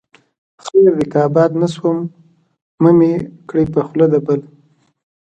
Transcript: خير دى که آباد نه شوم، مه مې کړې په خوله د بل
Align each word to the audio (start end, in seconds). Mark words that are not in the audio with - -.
خير 0.63 0.91
دى 0.99 1.05
که 1.11 1.19
آباد 1.27 1.51
نه 1.61 1.67
شوم، 1.73 1.97
مه 2.81 2.91
مې 2.97 3.13
کړې 3.49 3.63
په 3.73 3.79
خوله 3.87 4.05
د 4.11 4.15
بل 4.25 4.41